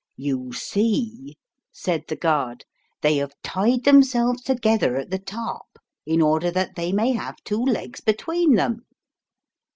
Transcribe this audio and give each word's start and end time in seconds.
"You 0.17 0.51
see," 0.51 1.37
said 1.71 2.05
the 2.07 2.15
guard, 2.15 2.65
"they 3.03 3.17
have 3.17 3.35
tied 3.43 3.83
themselves 3.83 4.41
together 4.41 4.97
at 4.97 5.11
the 5.11 5.19
top 5.19 5.77
in 6.07 6.23
order 6.23 6.49
that 6.49 6.73
they 6.75 6.91
may 6.91 7.11
have 7.11 7.35
two 7.43 7.61
legs 7.63 8.01
between 8.01 8.55
them." 8.55 8.87